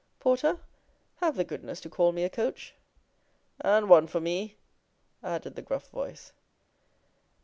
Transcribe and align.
Porter, 0.19 0.59
have 1.17 1.35
the 1.35 1.43
goodness 1.43 1.79
to 1.81 1.87
call 1.87 2.11
me 2.11 2.23
a 2.23 2.29
coach.' 2.31 2.73
'And 3.59 3.87
one 3.87 4.07
for 4.07 4.19
me,' 4.19 4.57
added 5.21 5.53
the 5.53 5.61
gruff 5.61 5.89
voice. 5.91 6.33